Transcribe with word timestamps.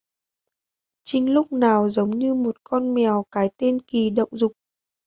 Trinh 1.05 1.33
Lúc 1.33 1.51
này 1.51 1.89
giống 1.89 2.09
như 2.11 2.33
một 2.33 2.57
con 2.63 2.93
mèo 2.93 3.25
cái 3.31 3.49
tên 3.57 3.79
kỳ 3.79 4.09
động 4.09 4.29
dục 4.31 4.51